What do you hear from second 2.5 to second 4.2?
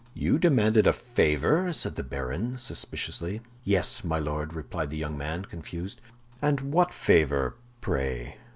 suspiciously. "Yes, my